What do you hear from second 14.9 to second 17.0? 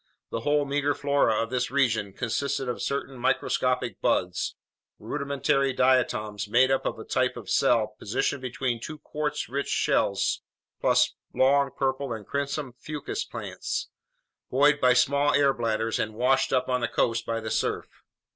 small air bladders and washed up on the